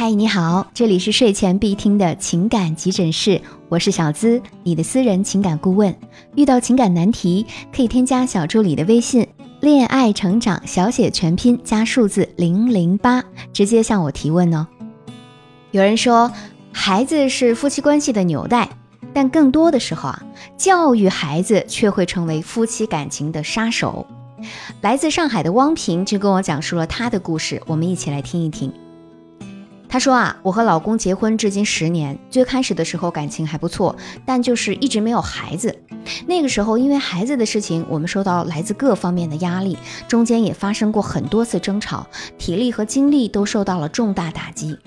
[0.00, 3.38] 嗨，你好，这里是睡前必听的情感急诊室，
[3.68, 5.94] 我是小资，你的私人情感顾问。
[6.36, 9.28] 遇到情感难题，可以添加小助理的微信
[9.60, 14.66] “恋爱成长”小写全拼加数字零零八，直接向我提问哦。
[15.70, 16.32] 有人说，
[16.72, 18.70] 孩子是夫妻关系的纽带，
[19.12, 20.22] 但更多的时候啊，
[20.56, 24.06] 教育孩子却会成为夫妻感情的杀手。
[24.80, 28.72] 来自上海的汪平就跟我讲述了他的故事，我们一起来听一听。
[29.90, 35.76] 她说啊，我和老公结婚至今十年，最开始的时候感情还不错，但就是一直没有孩子。
[36.28, 39.76] 那个时候因为孩子的事情，我们受到来自各方面的压力，
[40.06, 42.06] 中间也发生过很多次争吵，
[42.38, 44.78] 体力和精力都受到了重大打击。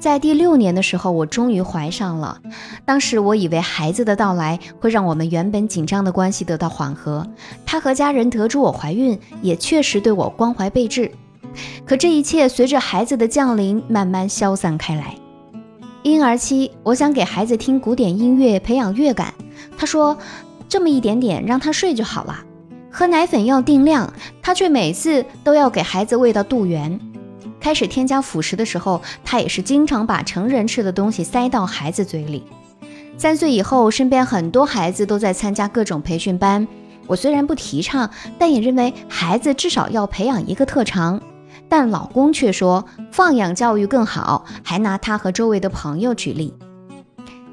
[0.00, 2.40] 在第六年的时候，我终于怀上了。
[2.84, 7.24] 当时我以为孩子的到来会让我们原本紧张的关系得到缓和，
[7.64, 11.12] 他和家人得知我怀孕，也确实对我关怀备至。
[11.84, 15.14] 可这一切随着孩子的降临慢慢消散开来。
[16.02, 19.34] 婴儿期，我想给孩子听古典音乐，培养乐感。
[19.76, 20.16] 他说
[20.68, 22.44] ：“这么一点点，让他睡就好了。”
[22.90, 26.98] 喝奶粉要定量，他却每次都要给孩子喂到肚圆。
[27.60, 32.44] 开始添加辅食的时候，他也是经常把成人吃的东西塞到孩子嘴里。
[33.18, 36.66] 三岁以后，身边很多孩子都在参加各种培训班。
[37.06, 41.20] 我虽然不提倡，但也认为孩子至少要培养一个特长。
[41.68, 46.54] 但老公却说放养教育更好，还拿他和周围的朋友举例。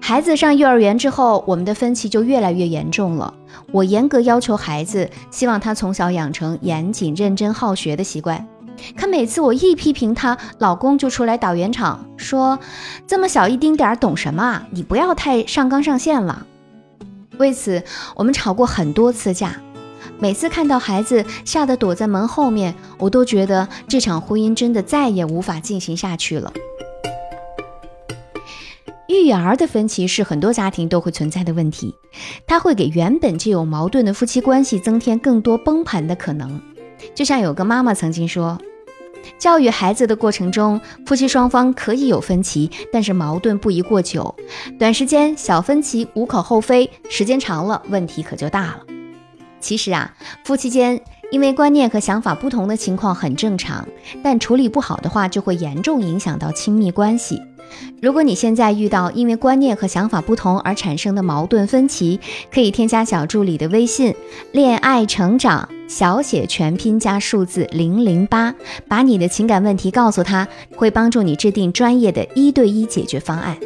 [0.00, 3.32] 孩子上幼儿园之后，我们的分歧就越来越严重了。
[3.72, 8.46] 我严格要求孩子，希望他从小养成严谨、认真、好学的习惯。
[8.96, 12.58] 可每次我一批评他，老公就出来打圆场，说
[13.06, 14.66] 这么小一丁点儿懂什么啊？
[14.70, 16.44] 你不要太上纲上线了。
[17.38, 17.82] 为此，
[18.14, 19.54] 我们吵过很多次架。
[20.24, 26.50] 每次看到孩子吓得躲在门后面，我都觉得这场婚姻真的再也无法进行下去了。
[29.06, 31.94] 育儿的分歧是很多家庭都会存在的问题，
[32.46, 36.58] 它会给原本就有矛盾的夫妻关系增添更多崩盘的可能。
[37.14, 38.58] 就像有个妈妈曾经说，
[39.38, 44.34] 教育孩子的过程中，夫妻双方可以有分歧，但是矛盾不宜过久。
[44.78, 48.93] 短时间小分歧无可厚非，时间长了问题可就大了。
[49.64, 50.12] 其实啊，
[50.44, 51.00] 夫妻间
[51.32, 53.88] 因为观念和想法不同的情况很正常，
[54.22, 57.40] 但处理不好的话，就会严重影响到亲密关系。
[58.02, 62.20] 如果你现在遇到因为观念和想法不同而产生的矛盾分歧，
[62.52, 64.14] 可以添加小助理的微信
[64.52, 68.54] “恋爱成长”，小写全拼加数字零零八，
[68.86, 70.46] 把你的情感问题告诉他，
[70.76, 73.56] 会帮助你制定专业的一对一解决方案。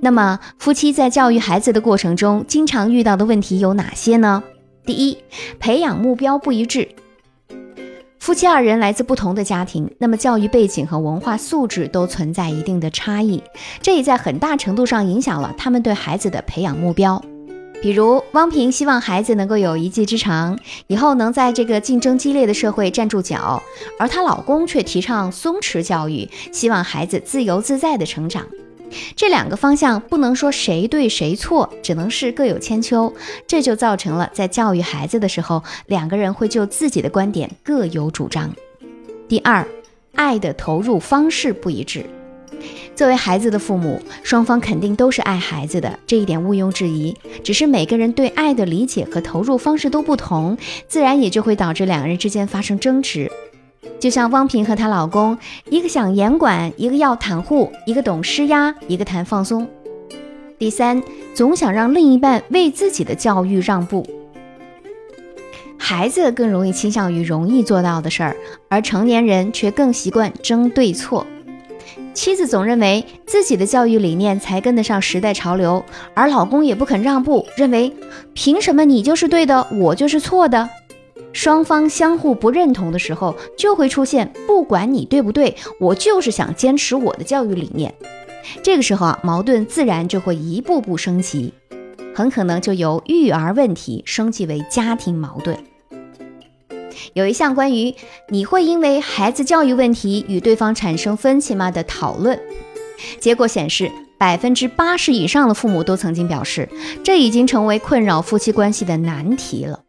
[0.00, 4.42] 那么，夫妻在教育孩子的过程中，经常遇到的问题有哪些呢？
[4.86, 5.16] 第一，
[5.58, 6.88] 培养目标不一致。
[8.18, 13.42] 夫妻二人来自不同的家庭，那么教育背景和文化素质都存在一定的差异，
[13.82, 17.22] 这也在很大程度上影响了他们对孩子的培养目标。
[17.82, 23.62] 比如，汪平希望孩子能够有一技之长，以后能在这个竞争激烈的社会站住脚，
[23.98, 28.46] 而她老公却提倡松弛教育，希望孩子自由自在的成长。
[29.16, 33.12] 这两个方向不能说谁对谁错，只能是各有千秋。
[33.46, 38.54] 这就造成了在教育孩子的时候，两个人会就自己的观点各有主张。
[39.28, 39.66] 第二，
[40.14, 42.04] 爱的投入方式不一致。
[42.94, 47.14] 作为孩子的父母，双方肯定都是爱孩子的，这一点毋庸置疑。
[47.42, 50.56] 只是每个人对爱的理解和投入方式都不同，
[50.86, 53.30] 自然也就会导致两个人之间发生争执。
[53.98, 55.36] 就像汪平和她老公，
[55.70, 59.66] 一个想严管，一个要袒护，一个懂施压，一个谈放松。
[60.58, 61.02] 第三，
[61.34, 64.06] 总想让另一半为自己的教育让步。
[65.76, 68.36] 孩子更容易倾向于容易做到的事儿，
[68.68, 71.26] 而成年人却更习惯争对错。
[72.14, 75.84] 妻子总认为自己的教育理念才跟得上时代潮流，
[76.14, 77.92] 而老公也不肯让步，认为
[78.32, 80.70] 凭什么你就是对的，我就是错的。
[81.32, 87.94] 双方相互不认同的时候，就会出现不管你对不对，我就是想坚持我的教育理念。
[88.62, 91.52] 这个时候啊，矛盾自然就会一步步升级，
[92.14, 95.56] 很可能就由育儿问题升级为家庭矛盾。
[97.14, 97.94] 有一项关于
[98.28, 102.38] 你会因为孩子教育问题与对方产生分歧吗的讨论，
[103.18, 106.68] 结果显示，百分之八十以上的父母都曾经表示，
[107.02, 109.83] 这已经成为困扰夫妻关系的难题了。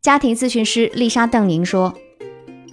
[0.00, 1.94] 家庭咨询师丽莎·邓宁说：“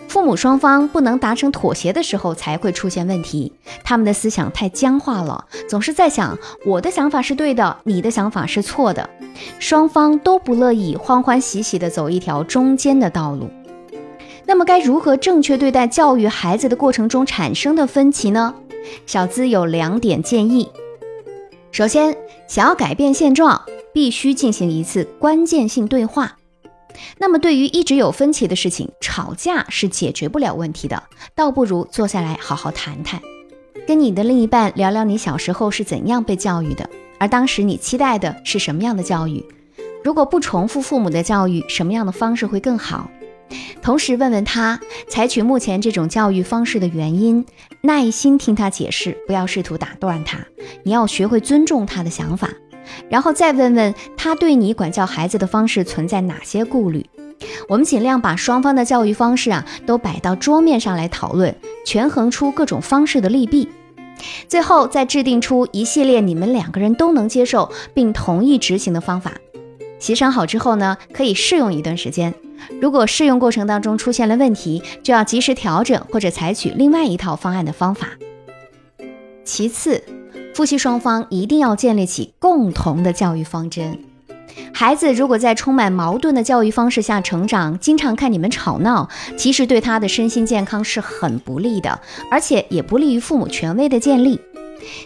[0.08, 3.52] 父母双方不能达成妥协的时候，才会出现问题。
[3.84, 9.10] 他们的思想太僵化了，总是在想我的想法是对的，你的想法是错的。
[9.60, 13.50] 双方都不乐意欢欢喜喜地走一条中间的道路。
[14.46, 18.54] 那么该如何正确对待教育孩子的过程中产生的分歧呢？
[19.08, 20.70] 小资有两点建议。
[21.72, 22.16] 首先，
[22.48, 23.62] 想要改变现状，
[23.92, 26.38] 必须进行一次关键性对话。
[27.18, 31.04] 那么，对于一直有分歧的事情，吵架是解决不了问题的，
[31.36, 33.22] 倒不如坐下来好好谈谈，
[33.88, 36.90] 跟你的另一半聊聊你小时候是怎样被教育的，
[37.20, 39.46] 而当时你期待的是什么样的教育？
[40.04, 43.10] 如果不重复父母的教育，什么样的方式会更好？
[43.82, 47.46] 同时问问他采取目前这种教育方式的原因，
[47.82, 50.40] 耐心听他解释，不要试图打断他。
[50.84, 52.50] 你要学会尊重他的想法，
[53.10, 57.06] 然后再问问他对你管教孩子的方式存在哪些顾虑。
[57.68, 61.56] 我们尽量把双方的教育方式啊都摆到桌面上来讨论，
[61.86, 63.68] 权衡出各种方式的利弊，
[64.48, 69.34] 最后再制定出一系列你们两个人都能接受并同意执行的方法。
[70.00, 72.34] 协商好之后呢，可以试用一段时间。
[72.82, 78.10] 如果试用过程当中出现了问题，就要及时调整或者采取另外一套方案的方法。
[79.44, 80.02] 其次，
[80.56, 84.00] 夫妻双方一定要建立起共同的教育方针。
[84.74, 92.00] 孩子如果在充满矛盾的教育方式下成长，经常看你们吵闹，其实对他的身心健康是很不利的，
[92.32, 94.40] 而且也不利于父母权威的建立。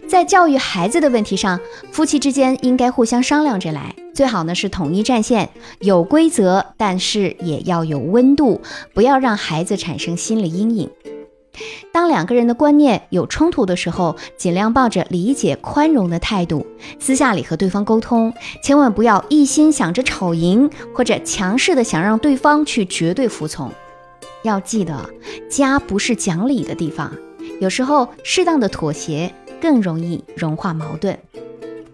[0.07, 1.60] 在教育孩子的问题上，
[1.92, 5.50] 夫妻之间应该互相商量着来，最好呢是统一战线，
[5.80, 8.62] 有规则，但是也要有温度，
[8.94, 10.88] 不要让孩子产生心理阴影。
[11.92, 16.66] 当两个人的观念有冲突的时候，尽量抱着理解、宽容的态度，
[17.00, 18.34] 私下里和对方沟通，
[18.64, 23.72] 千万不要一心想着吵赢，或者强势的想让对方去绝对服从。
[24.44, 25.10] 要记得，
[25.50, 27.14] 家不是讲理的地方，
[27.60, 29.34] 有时候适当的妥协。
[29.62, 31.20] 更容易融化矛盾，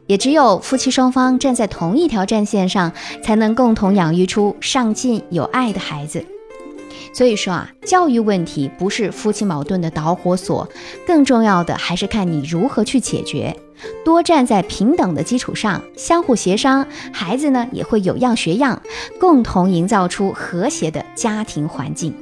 [0.05, 2.93] 也只有夫妻双方站在同一条战线上，
[3.23, 6.23] 才能共同养育出上进有爱的孩子。
[7.13, 10.67] 所以说啊，教育问题不是夫妻矛盾的导火索，
[11.05, 13.55] 更重要的还是看你如何去解决。
[14.05, 18.81] 多站在平等的基础上，相互协商，孩子呢也会有样学样，
[19.19, 22.13] 共同营造出和谐的家庭环境。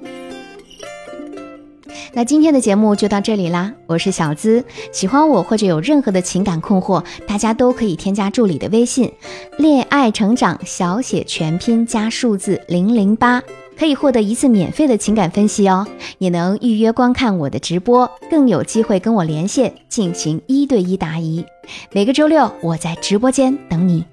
[2.15, 9.11] 那今天的节目就到这里啦，我是小资，喜欢我或者有任何的情感困惑，大家都可以添加助理的微信，
[9.57, 13.41] 恋爱成长小写全拼加数字零零八，
[13.77, 15.85] 可以获得一次免费的情感分析哦，
[16.17, 21.43] 也能预约观看我的直播，更有机会跟我连线进行一对一答疑。
[21.91, 24.05] 每个周六我在直播间等你。